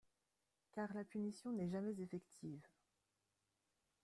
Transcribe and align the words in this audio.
Car 0.71 0.95
la 0.95 1.03
punition 1.03 1.51
n'est 1.51 1.69
jamais 1.69 1.93
effective. 2.01 2.65